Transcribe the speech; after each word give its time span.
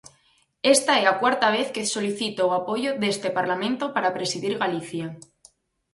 Esta 0.75 0.93
é 1.03 1.05
a 1.07 1.17
cuarta 1.21 1.47
vez 1.57 1.67
que 1.75 1.91
solicito 1.95 2.41
o 2.45 2.55
apoio 2.59 2.91
deste 3.01 3.29
Parlamento 3.37 3.85
para 3.95 4.15
presidir 4.17 4.53
Galicia. 4.63 5.07